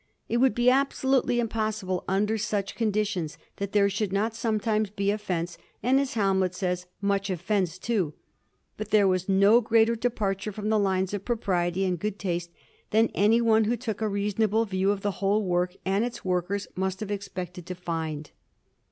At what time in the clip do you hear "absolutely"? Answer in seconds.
0.67-1.39